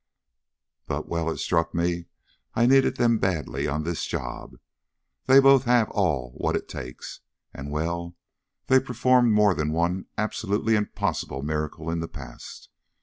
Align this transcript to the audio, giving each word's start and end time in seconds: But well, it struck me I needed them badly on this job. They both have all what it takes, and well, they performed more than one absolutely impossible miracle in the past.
But 0.87 1.07
well, 1.07 1.29
it 1.29 1.37
struck 1.37 1.75
me 1.75 2.07
I 2.55 2.65
needed 2.65 2.97
them 2.97 3.19
badly 3.19 3.67
on 3.67 3.83
this 3.83 4.03
job. 4.03 4.55
They 5.27 5.39
both 5.39 5.65
have 5.65 5.91
all 5.91 6.31
what 6.37 6.55
it 6.55 6.67
takes, 6.67 7.19
and 7.53 7.69
well, 7.69 8.15
they 8.65 8.79
performed 8.79 9.31
more 9.31 9.53
than 9.53 9.71
one 9.71 10.07
absolutely 10.17 10.75
impossible 10.75 11.43
miracle 11.43 11.91
in 11.91 11.99
the 11.99 12.07
past. 12.07 12.69